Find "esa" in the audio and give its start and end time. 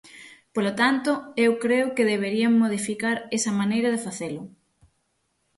3.37-3.51